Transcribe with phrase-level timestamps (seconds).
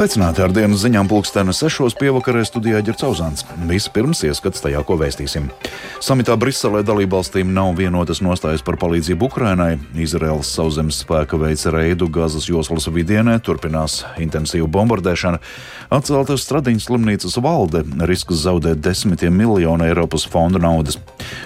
[0.00, 3.42] Sveicināti ar dienas ziņām pulksteni sešos pievakarē studijā Ģerts Auzāns.
[3.68, 5.50] Vispirms ieskats tajā, ko vēstīsim.
[6.00, 9.74] Samitā Briselē dalībvalstīm nav vienotas nostājas par palīdzību Ukrainai.
[9.92, 15.42] Izraels sauszemes spēka veica reidu Gazas joslas vidienē, turpinās intensīva bombardēšana.
[15.92, 20.96] Atcelta Stradiņas slimnīcas valde, risks zaudēt desmitiem miljonu Eiropas fondu naudas.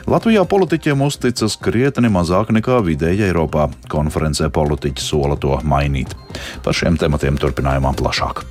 [0.07, 3.73] Latvijā politiķiem uzticas krietni mazāk nekā vidēji Eiropā.
[3.91, 6.15] Konferencē politiķi sola to mainīt.
[6.65, 8.45] Par šiem tematiem turpinājumā plašāk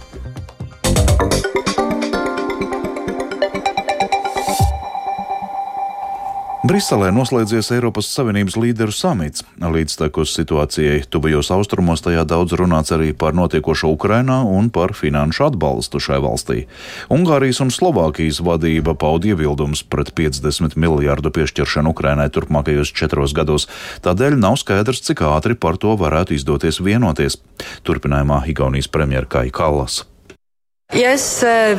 [6.74, 9.44] Briselē noslēdzies Eiropas Savienības līderu samits.
[9.62, 16.02] Līdztekus situācijai tuvajos austrumos tajā daudz runāts arī par notiekošo Ukrainā un par finanšu atbalstu
[16.02, 16.64] šai valstī.
[17.14, 23.68] Ungārijas un Slovākijas vadība paud iebildumus pret 50 miljārdu piešķiršanu Ukrainai turpmākajos četros gados,
[24.02, 27.38] tādēļ nav skaidrs, cik ātri par to varētu izdoties vienoties.
[27.86, 30.08] Turpinājumā Igaunijas premjera Kai Kallas.
[30.94, 31.74] Yes, uh,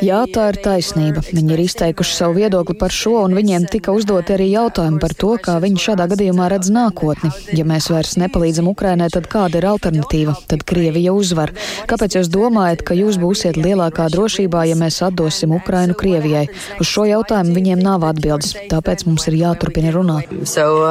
[0.00, 1.20] Jā, tā ir taisnība.
[1.20, 5.34] Viņi ir izteikuši savu viedokli par šo, un viņiem tika uzdoti arī jautājumi par to,
[5.42, 7.28] kā viņi šādā gadījumā redz nākotni.
[7.52, 10.32] Ja mēs vairs nepalīdzam Ukrainai, tad kāda ir alternatīva?
[10.48, 11.52] Tad Krievija uzvar.
[11.90, 16.46] Kāpēc jūs domājat, ka jūs būsiet lielākā drošībā, ja mēs atdosim Ukrainu Krievijai?
[16.80, 20.32] Uz šo jautājumu viņiem nav atbildes, tāpēc mums ir jāturpina runāt.
[20.48, 20.88] So,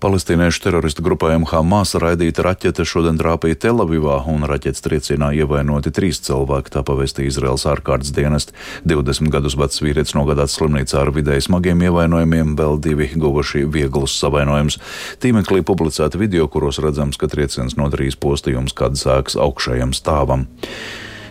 [0.00, 6.72] Palestīniešu teroristu grupējumu Hamas raidīta raķete šodien trāpīja Telavivā un raķetes triecienā ievainoti trīs cilvēki,
[6.72, 8.54] tā pavēstīja Izraels ārkārtas dienest.
[8.88, 14.80] 20 gadus vecs vīrietis nogādāts slimnīcā ar vidēji smagiem ievainojumiem, vēl divi guvuši vieglus savainojumus.
[15.20, 20.48] Tīmeklī publicēta video, kuros redzams, ka trieciens nodarījis postījumus kādas ēkas augšējam stāvam.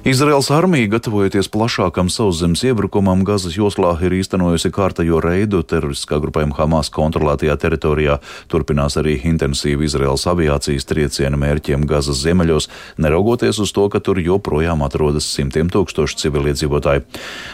[0.07, 6.87] Izraels armija, gatavojoties plašākam sauszemes iebrukumam, Gazas joslā ir īstenojusi kārtējo reidu teroristiskā grupējuma Hamas
[6.95, 8.15] kontrolētajā teritorijā.
[8.47, 14.87] Turpinās arī intensīvi Izraels aviācijas trieciena mērķiem Gazas ziemeļos, neraugoties uz to, ka tur joprojām
[14.87, 17.03] atrodas simtiem tūkstoši civiliedzīvotāji.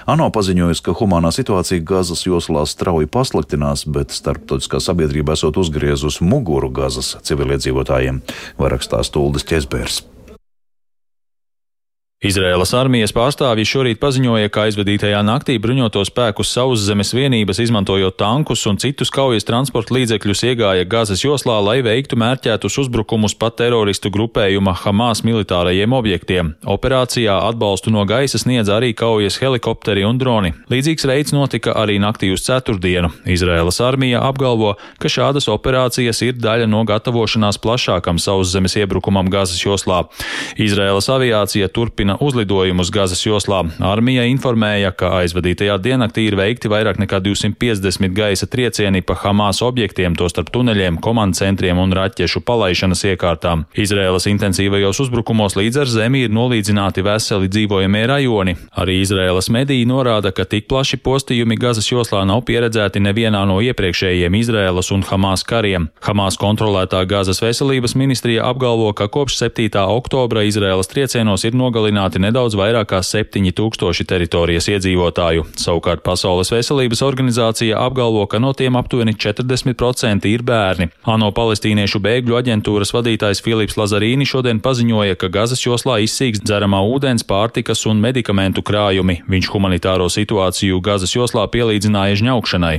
[0.06, 6.70] ANO paziņojas, ka humanā situācija Gazas joslā strauji pasliktinās, bet starptautiskā sabiedrība esot uzgriezus muguru
[6.70, 8.22] Gazas civiliedzīvotājiem,
[8.62, 10.06] var rakstās Tuldas ķezbērs.
[12.26, 18.80] Izraēlas armijas pārstāvji šorīt paziņoja, ka aizvadītajā naktī bruņoto spēku sauszemes vienības, izmantojot tankus un
[18.82, 25.22] citus kaujas transporta līdzekļus, iegāja Gāzes joslā, lai veiktu mērķētus uzbrukumus pat teroristu grupējuma Hamas
[25.28, 26.50] militārajiem objektiem.
[26.66, 30.56] Operācijā atbalstu no gaisa sniedz arī kaujas helikopteri un droni.
[30.74, 33.14] Līdzīgs reids notika arī naktī uz ceturtdienu.
[33.38, 40.08] Izraēlas armija apgalvo, ka šādas operācijas ir daļa no gatavošanās plašākam sauszemes iebrukumam Gāzes joslā.
[40.58, 43.66] Izraēlas aviācija turpina turpina uzlidojumus Gazas joslā.
[43.80, 50.16] Armija informēja, ka aizvadītajā diennaktī ir veikti vairāk nekā 250 gaisa triecieni pa Hamas objektiem,
[50.16, 53.66] tostarp tuneļiem, komandcentriem un raķešu palaišanas iekārtām.
[53.76, 58.56] Izraēlas intensīvajos uzbrukumos līdz ar zemi ir nolīdzināti veseli dzīvojamie rajoni.
[58.76, 64.36] Arī Izraēlas mediji norāda, ka tik plaši postījumi Gazas joslā nav pieredzēti nevienā no iepriekšējiem
[64.42, 65.90] Izraēlas un Hamas kariem.
[66.02, 69.70] Hamas kontrolētā Gazas veselības ministrija apgalvo, ka kopš 7.
[69.96, 75.46] oktobra Izraēlas triecienos ir nogalināti nogalināti nedaudz vairāk kā 7000 teritorijas iedzīvotāju.
[75.56, 80.90] Savukārt Pasaules veselības organizācija apgalvo, ka no tiem aptuveni 40% ir bērni.
[81.06, 87.24] ANO palestīniešu bēgļu aģentūras vadītājs Filips Lazarīni šodien paziņoja, ka Gazas joslā izsīks dzeramā ūdens,
[87.24, 89.22] pārtikas un medikamentu krājumi.
[89.30, 92.76] Viņš humanitāro situāciju Gazas joslā pielīdzināja žņaukšanai.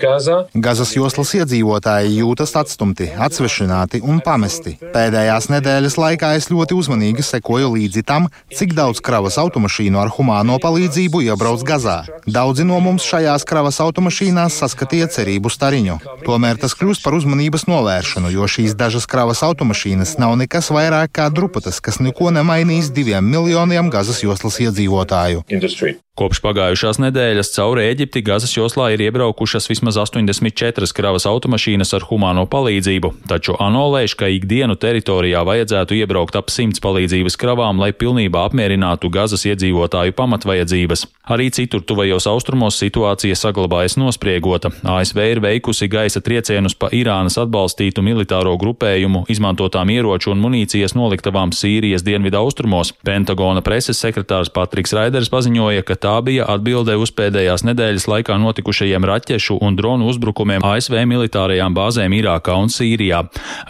[0.00, 0.44] Gaza.
[0.54, 4.76] Gazas joslas iedzīvotāji jūtas atstumti, atsvešināti un pamesti.
[4.94, 10.60] Pēdējās nedēļas laikā es ļoti uzmanīgi sekoju līdzi tam, cik daudz kravas automašīnu ar humāno
[10.62, 11.96] palīdzību iebrauc Gazā.
[12.26, 15.98] Daudzi no mums šajās kravas automašīnās saskatīja cerību stariņu.
[16.24, 21.28] Tomēr tas kļūst par uzmanības novēršanu, jo šīs dažas kravas automašīnas nav nekas vairāk kā
[21.34, 25.44] drupatas, kas neko nemainīs diviem miljoniem Gazas joslas iedzīvotāju.
[25.52, 25.98] Industry.
[26.14, 32.44] Kopš pagājušās nedēļas cauri Eģipti Gazas joslā ir iebraukušas vismaz 84 kravas automašīnas ar humāno
[32.52, 38.44] palīdzību, taču ANO lēš, ka ikdienu teritorijā vajadzētu iebraukt ap simts palīdzības kravām, lai pilnībā
[38.46, 41.02] apmierinātu Gazas iedzīvotāju pamatvajadzības.
[41.34, 44.70] Arī citur tuvajos austrumos situācija saglabājas nospriegota.
[44.86, 51.50] ASV ir veikusi gaisa triecienus pa Irānas atbalstītu militāro grupējumu, izmantotām ieroču un munīcijas noliktavām
[51.56, 52.94] Sīrijas dienvidu austrumos.
[53.02, 59.06] Pentagona preses sekretārs Patriks Raiders paziņoja, ka tā bija atbilde uz pēdējās nedēļas laikā notikušajiem
[59.08, 63.22] raķešu un dronu uzbrukumiem ASV militārajām bāzēm Irākā un Sīrijā.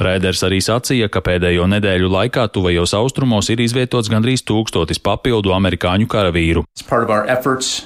[0.03, 6.09] Raiders arī sacīja, ka pēdējo nedēļu laikā tuvajos austrumos ir izvietots gandrīz tūkstotis papildu amerikāņu
[6.11, 6.65] karavīru.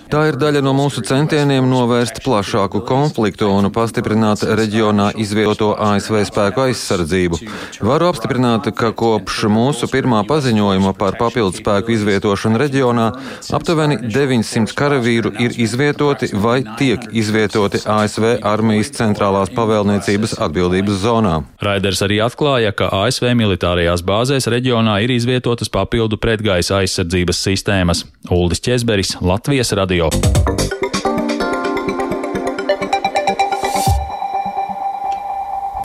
[0.09, 6.65] Tā ir daļa no mūsu centieniem novērst plašāku konfliktu un pastiprināt reģionā izvietoto ASV spēku
[6.69, 7.43] aizsardzību.
[7.85, 13.11] Varu apstiprināt, ka kopš mūsu pirmā paziņojuma par papildu spēku izvietošanu reģionā
[13.59, 14.01] aptuveni
[14.43, 21.35] 900 karavīru ir izvietoti vai tiek izvietoti ASV armijas centrālās pavēlniecības atbildības zonā.
[21.65, 28.05] Raiders arī atklāja, ka ASV militārajās bāzēs reģionā ir izvietotas papildu pretgaisa aizsardzības sistēmas.
[28.31, 30.13] Uldis Česberis, Latvijas radio.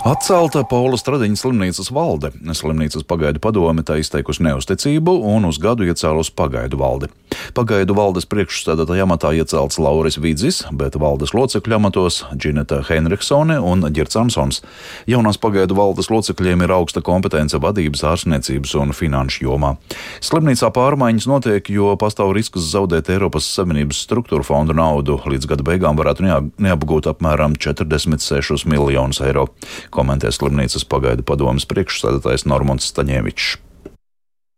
[0.03, 2.33] Atcelta Paula Stradiņa slimnīcas valde.
[2.51, 7.07] Slimnīcas pagaidu padome tā izteikusi neusticību un uz gadu iecēlus pagaidu valdi.
[7.55, 14.19] Pagaidu valdes priekšstādātāja amatā iecelts Lauris Vidzis, bet valdes locekļu amatos Džineta Henriksone un Girts
[14.19, 14.59] Ansons.
[15.07, 19.71] Jaunās pagaidu valdes locekļiem ir augsta kompetence vadības, ārstniecības un finanšu jomā.
[20.19, 25.21] Slimnīcā pārmaiņas notiek, jo pastāv risks zaudēt Eiropas Savienības struktūra fondu naudu.
[25.31, 29.47] Līdz gada beigām varētu neapgūt apmēram 46 miljonus eiro
[29.93, 33.53] komentē slimnīcas pagaidu padomas priekšsēdētājs Normons Staņēvičs.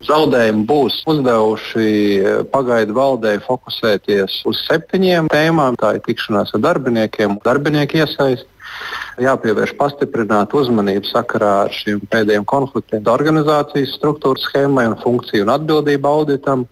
[0.06, 1.86] Zaudējumi būs uzdevuši
[2.52, 5.78] pagaidu valdei fokusēties uz septiņiem tēmām.
[5.80, 8.46] Tā ir tikšanās ar darbiniekiem, darbinieku iesaist.
[9.24, 16.10] Jāpievērš pastiprināta uzmanība sakarā ar šiem pēdējiem konfliktiem, organizācijas struktūras schēmai un funkciju un atbildību
[16.12, 16.66] auditam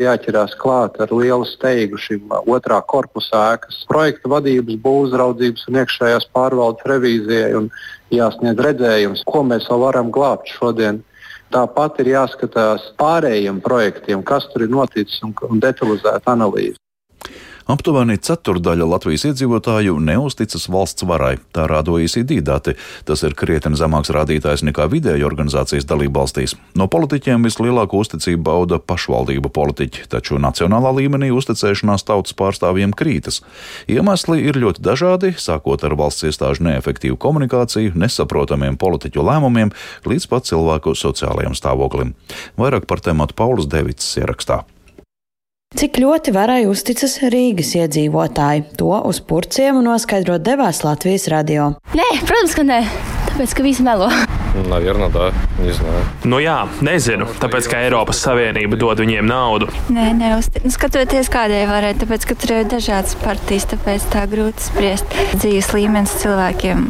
[0.00, 6.88] jāķerās klāt ar lielu steigu šim otrā korpusa ēkas projekta vadības, būvzraudzības un iekšējās pārvaldes
[6.88, 7.68] revīzijai un
[8.16, 11.02] jāsniedz redzējums, ko mēs vēl varam glābt šodien.
[11.52, 16.81] Tāpat ir jāskatās pārējiem projektiem, kas tur ir noticis un, un detalizēta analīze.
[17.70, 21.36] Aptuveni ceturdaļa Latvijas iedzīvotāju neusticas valsts varai.
[21.54, 22.74] Tā rāda OECD dati.
[23.06, 26.56] Tas ir krietni zemāks rādītājs nekā vidēji organizācijas dalībvalstīs.
[26.78, 33.42] No politiķiem vislielāko uzticību bauda pašvaldību politiķi, taču nacionālā līmenī uzticēšanās tautas pārstāvjiem krītas.
[33.90, 39.74] Iemesli ir ļoti dažādi, sākot ar valsts iestāžu neefektīvu komunikāciju, nesaprotamiem politiķu lēmumiem
[40.08, 42.16] līdz pat cilvēku sociālajiem stāvoklim.
[42.58, 44.64] Vairāk par tēmatu Pauls Devits ierakstā.
[45.77, 48.63] Cik ļoti varai uzticas Rīgas iedzīvotāji?
[48.79, 51.73] To uz purciem noskaidrot devās Latvijas radio.
[51.93, 52.79] Nē, protams, ka nē.
[53.27, 54.07] Tāpēc, ka visi melo.
[54.57, 55.31] Наверное, да.
[55.59, 56.01] Не знаю.
[56.23, 57.27] Nu jā, nezinu.
[57.37, 59.67] Tāpēc, ka Eiropas Savienība dod viņiem naudu.
[59.93, 60.65] Nē, neuzticas.
[60.65, 65.13] Nu, skatoties, kādai varētu, tāpēc, ka tur ir dažādas partijas, tāpēc tā grūti spriest.
[65.35, 66.87] Dzīves līmenis cilvēkiem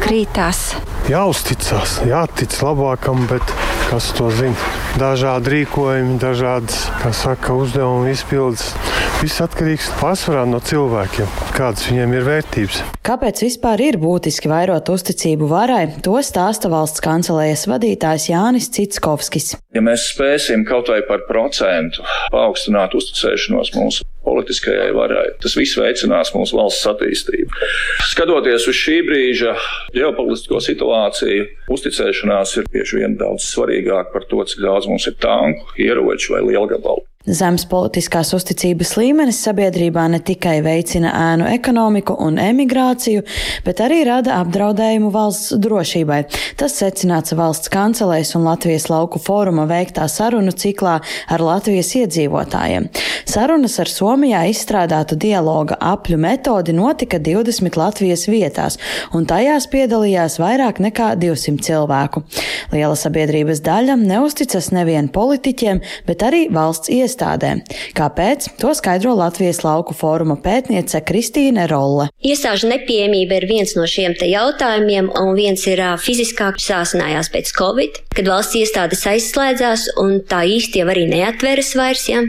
[0.00, 0.70] krītās.
[1.05, 3.51] Jāuzticas, jātic labākam, bet
[3.91, 4.57] kas to zina?
[4.97, 8.71] Dažādi rīkojumi, dažādas, kā saka, uzdevumu izpildes.
[9.19, 12.81] Viss atkarīgs pārsvarā no cilvēkiem, kādas viņiem ir vērtības.
[13.05, 19.53] Kāpēc vispār ir būtiski vairot uzticību varai, to stāsta valsts kancelējas vadītājs Jānis Citskovskis.
[19.77, 22.01] Ja mēs spēsim kaut vai par procentu
[22.33, 25.25] paaugstināt uzticēšanos mūsu politiskajai varai.
[25.41, 27.63] Tas viss veicinās mūsu valsts attīstību.
[28.11, 29.55] Skatoties uz šī brīža
[29.95, 35.75] ģeopolitisko situāciju, uzticēšanās ir bieži vien daudz svarīgāk par to, cik daudz mums ir tanku,
[35.81, 37.04] ieroču vai lielgabalu.
[37.25, 43.23] Zemes politiskās uzticības līmenis sabiedrībā ne tikai veicina ēnu ekonomiku un emigrāciju,
[43.65, 46.19] bet arī rada apdraudējumu valsts drošībai.
[46.59, 52.85] Tas secināts valsts kancelēs un Latvijas lauku fóruma veiktā sarunu ciklā ar Latvijas iedzīvotājiem.
[53.25, 58.77] Sarunas ar Somijā izstrādātu dialoga apļu metodi notika 20 Latvijas vietās,
[59.17, 62.21] un tajās piedalījās vairāk nekā 200 cilvēku.
[62.69, 67.63] Liela sabiedrības daļa neusticas nevien politiķiem, bet arī valsts iestādēm iestādēm.
[67.95, 68.49] Kāpēc?
[68.59, 72.09] To skaidro Latvijas lauku fóruma pētniece Kristīne Rolle.
[72.19, 78.27] Iestāžu nepieejamība ir viens no šiem jautājumiem, un viens ir fiziskā sāsinājās pēc Covid, kad
[78.27, 82.07] valsts iestādes aizslēdzās un tā īsti jau arī neatveras vairs.
[82.09, 82.23] Ja?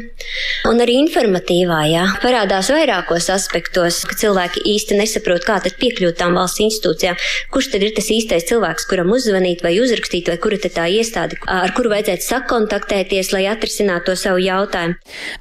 [0.66, 6.36] Un arī informatīvā, jā, parādās vairākos aspektos, ka cilvēki īsti nesaprot, kā tad piekļūt tām
[6.38, 7.18] valsts institūcijām,
[7.54, 11.38] kurš tad ir tas īstais cilvēks, kuram uzzvanīt vai uzrakstīt, vai kura tad tā iestāde,
[11.46, 14.96] ar kuru vajadzētu sakontaktēties, lai atrisinātu to savu jautājumu jautājumu.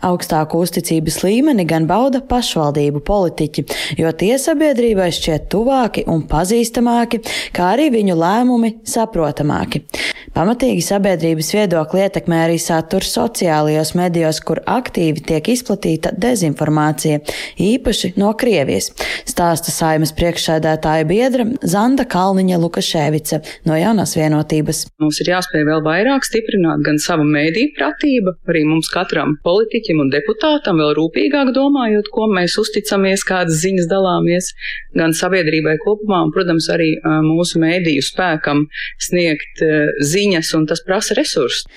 [0.05, 3.65] Augstāku uzticības līmeni gan bauda pašvaldību politiķi,
[3.99, 7.21] jo tie sabiedrībai šķiet tuvāki un pazīstamāki,
[7.55, 9.85] kā arī viņu lēmumi saprotamāki.
[10.33, 17.19] Pamatīgi sabiedrības viedokli ietekmē arī saturs sociālajos medijos, kur aktīvi tiek izplatīta dezinformācija,
[17.61, 18.89] īpaši no Krievijas.
[19.29, 24.85] Stāsta saimas priekšsēdētāja biedra Zanda Kalniņa Lukaševica no jaunās vienotības.
[25.03, 30.11] Mums ir jāspēj vēl vairāk stiprināt gan savu mēdīju pratību, arī mums katram politiķim un
[30.13, 34.51] deputātam vēl rūpīgāk domājot, ko mēs uzticamies, kādas ziņas dalāmies,
[34.97, 36.91] gan sabiedrībai kopumā, un, protams, arī
[37.25, 38.65] mūsu mēdīju spēkam
[39.05, 40.14] sniegt ziņas,
[40.57, 41.67] un tas prasa resursus.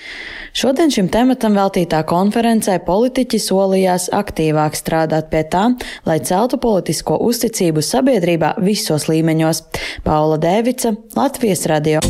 [0.57, 5.67] Šodien šim tematam veltītā konferencē politiķi solījās aktīvāk strādāt pie tā,
[6.09, 9.63] lai celtu politisko uzticību sabiedrībā visos līmeņos.
[10.07, 12.01] Paula Dēvica, Latvijas radio.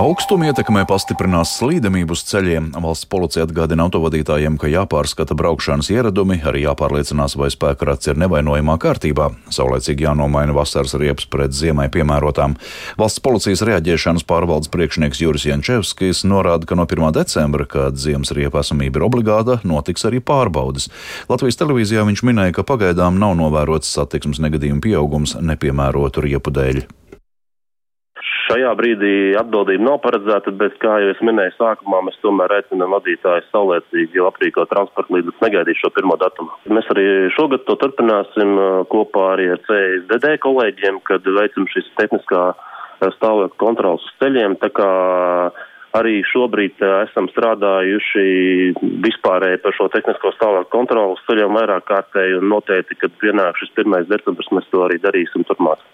[0.00, 2.70] Augstuma ietekmē pastiprinās slīdamību uz ceļiem.
[2.80, 8.78] Valsts policija atgādina autovadītājiem, ka jāpārskata braukšanas ieradumi, arī jāpārliecinās, vai spēka rats ir nevainojamā
[8.80, 9.26] kārtībā.
[9.52, 12.54] Saulēcīgi jānomaina vasaras riepas pret ziemai piemērotām.
[12.96, 17.12] Valsts policijas reaģēšanas pārvaldes priekšnieks Juris Jančevskis norāda, ka no 1.
[17.18, 20.88] decembra, kad ziemas riepa esamība ir obligāta, notiks arī pārbaudas.
[21.28, 26.86] Latvijas televīzijā viņš minēja, ka pagaidām nav novērots satiksmes negadījumu pieaugums nepiemērotu riepu dēļ.
[28.50, 33.46] Šajā brīdī atbildība nav paredzēta, bet, kā jau es minēju sākumā, mēs tomēr aicinām vadītājus
[33.54, 36.50] saulēcīgi jau aprīkot transporta līdzekļus, negaidīt šo pirmo datumu.
[36.74, 37.04] Mēs arī
[37.36, 38.56] šogad to turpināsim
[38.90, 42.42] kopā arī ar CSDD kolēģiem, kad veicam šīs tehniskā
[43.20, 44.58] stāvokļa kontrolas uz ceļiem.
[44.74, 44.90] Kā
[46.00, 48.26] arī šobrīd esam strādājuši
[49.06, 53.78] vispārēji par šo tehnisko stāvokļa kontrolu uz ceļiem vairāk kārtēji un noteikti, kad pienāk šis
[53.78, 54.10] 1.
[54.10, 55.86] decembris, mēs to arī darīsim turpmāk.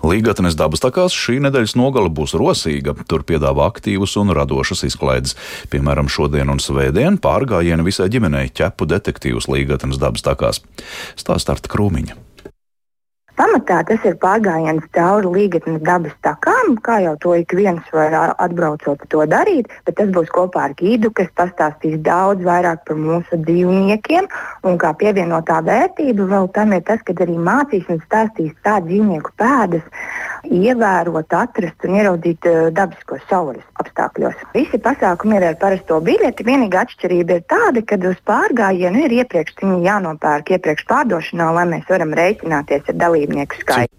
[0.00, 2.94] Līgatnes dabas takās šī nedēļas nogale būs rosīga.
[3.10, 5.36] Tur piedāvā aktīvus un radošas izklaides.
[5.72, 10.64] Piemēram, šodien un svētdien pārgājieni visai ģimenei ķepu detektīvus Līgatnes dabas takās.
[11.20, 12.29] Stāsta Arta Krūmiņa.
[13.40, 19.06] Pamatā tas ir pārgājiens cauri līgatnes dabas takām, kā jau to ik viens var atbraucot
[19.08, 24.28] to darīt, bet tas būs kopā ar gīdu, kas pastāstīs daudz vairāk par mūsu dzīvniekiem.
[24.68, 29.32] Un kā pievienotā vērtība vēl tam ir tas, ka arī mācīs un stāstīs tā dzīvnieku
[29.40, 29.88] pēdas,
[30.44, 32.44] ievērot, atrast un ieraudzīt
[32.76, 34.36] dabiskos saules apstākļos.
[34.52, 36.44] Visi pasākumi ir ar parasto biļeti.
[36.44, 42.12] Vienīgā atšķirība ir tāda, ka uz pārgājienu ir iepriekš jānopērk iepriekš pārdošanā, lai mēs varam
[42.20, 43.94] rēķināties ar dalību dalībnieku skaitu.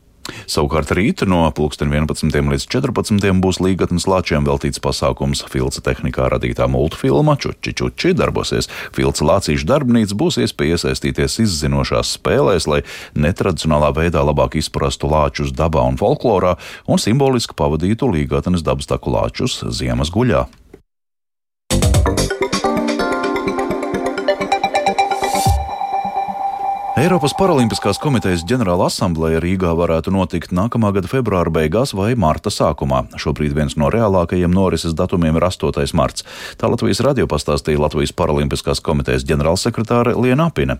[0.47, 2.29] Savukārt rīt no 11.
[2.29, 3.41] līdz 14.
[3.41, 8.69] būs līgatnes lāčiem veltīts pasākums Filca tehnikā radītā multfilma Čuči Čuči darbosies.
[8.93, 12.83] Filca lācīšu darbnīca būs iespēja iesaistīties izzinošās spēlēs, lai
[13.17, 16.55] netradicionālā veidā labāk izprastu lāčus dabā un folklorā
[16.87, 20.45] un simboliski pavadītu līgatnes dabas taku lāčus ziemas guļā.
[27.01, 32.99] Eiropas Paralimpiskās komitejas ģenerāla asambleja Rīgā varētu notikt nākamā gada februāra beigās vai marta sākumā.
[33.17, 35.81] Šobrīd viens no reālākajiem norises datumiem ir 8.
[35.97, 36.21] marts.
[36.61, 40.75] Tā Latvijas radio pastāstīja Latvijas Paralimpiskās komitejas ģenerālsekretāre Liena Apine.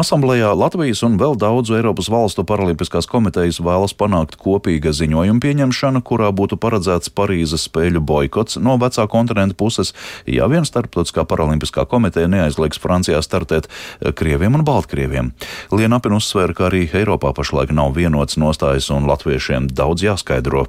[0.00, 6.32] Asamblējā Latvijas un vēl daudzu Eiropas valstu paralimpiskās komitejas vēlas panākt kopīga ziņojuma pieņemšanu, kurā
[6.32, 9.92] būtu paredzēts Parīzes spēļu boikots no vecā kontinenta puses,
[10.24, 13.68] ja vien starptautiskā paralimpiskā komiteja neaizliegs Francijā startēt
[14.16, 15.34] Krieviem un Baltkrieviem.
[15.74, 20.66] Liena Apina uzsvēra, ka arī Eiropā pašlaik nav vienots nostājas un latviešiem daudz jāskaidro.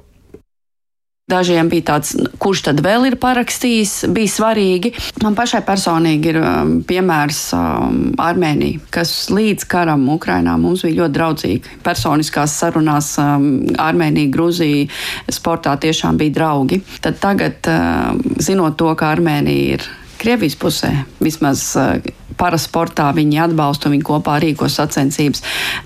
[1.28, 4.94] Dažiem bija tāds, kurš tad vēl ir parakstījis, bija svarīgi.
[5.20, 11.16] Man pašai personīgi ir um, piemērs um, Armēnija, kas līdz karam Ukrainā mums bija ļoti
[11.18, 11.74] draudzīga.
[11.84, 14.88] Personiskās sarunās um, Armēnija, Gruzija
[15.36, 16.80] sportā tiešām bija draugi.
[17.04, 19.84] Tad tagad, um, zinot to, ka Armēnija ir
[20.18, 22.00] Krievijas pusē, vismaz uh,
[22.38, 25.42] parasportā viņi atbalsta un viņi kopā rīko sacensības.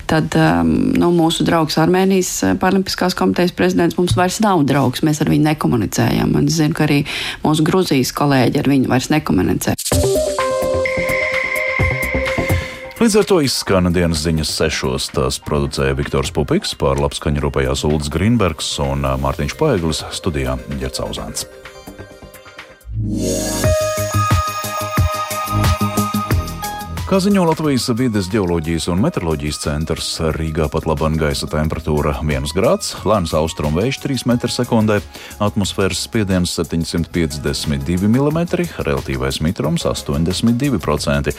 [0.09, 5.03] Tad um, nu, mūsu draugs Armēnijas uh, Paralimpiskās komitejas prezidents mums vairs nav draugs.
[5.05, 6.35] Mēs ar viņu nekomunicējam.
[6.37, 7.03] Un es zinu, ka arī
[7.45, 9.77] mūsu Gruzijas kolēģi ar viņu vairs nekomunicē.
[13.03, 15.09] Līdz ar to izskan dienas ziņas sešos.
[15.11, 21.49] Tās producēja Viktors Pupiks, pār labskaņu rūpējās Ulds Grīnbergs un uh, Mārtiņš Paeglis studijā Ģercauzāns.
[23.03, 23.72] Yeah.
[27.13, 32.95] Kā ziņo Latvijas vides geoloģijas un meteoroloģijas centrs, Rīgā pat labam gaisa temperatūra 1 grāds,
[33.05, 34.95] lēns austrumu vējš 3 m2,
[35.45, 38.39] atmosfēras spiediens 752 mm,
[38.87, 41.35] relatīvais mitrums 82%.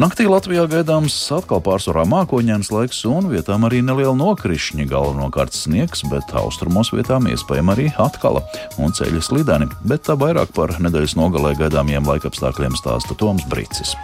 [0.00, 6.32] Naktī Latvijā gaidāms atkal pārsvarā mākoņdienas laiks un vietām arī neliela nokrišņa, galvenokārt sniegs, bet
[6.32, 8.46] austrumos vietām iespējama arī atkala
[8.80, 13.98] un ceļa slideni, bet tā vairāk par nedēļas nogalē gaidāmiem laikapstākļiem stāsta Toms Brīcis.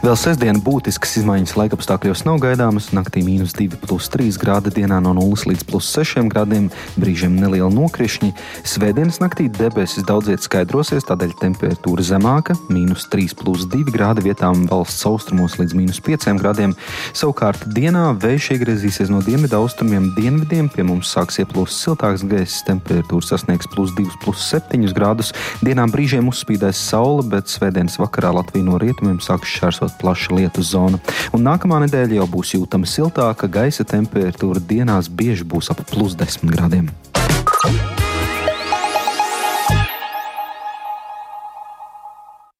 [0.00, 2.86] Vēl sestdien būtiskas izmaiņas laikapstākļos nav gaidāmas.
[2.96, 8.30] Naktī mīnus 2,3 grādi, dienā no 0 līdz 6 grādiem, brīžiem neliela nokrišņi.
[8.64, 15.76] Svētdienas naktī debesis daudziet skaidrosies, tādēļ temperatūra zemāka- mīnus 3,2 grādi vietām valsts austrumos līdz
[15.76, 16.72] mīnus 5 grādiem.
[17.12, 23.36] Savukārt dienā vējš iegriezīsies no dienvidu austrumiem dienvidiem, pie mums sāks ieplūst siltāks gaiss, temperatūra
[23.36, 25.34] sasniegs plus 2,7 grādus.
[25.60, 31.00] Dienām brīžiem uzspīdēs saule, bet svētdienas vakarā Latvija no rietumiem sāks šķērsot plaša lietus zona.
[31.34, 36.46] Un nākamā nedēļa jau būs jūtama siltāka, gaisa temperatūra dienās bieži būs ap plus 10
[36.50, 36.90] grādiem.